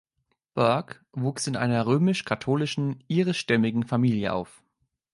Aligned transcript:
Burke 0.55 0.99
wuchs 1.13 1.45
in 1.45 1.55
einer 1.55 1.85
römisch-katholischen, 1.85 3.03
irischstämmigen 3.07 3.83
Familie 3.85 4.33
auf. 4.33 4.63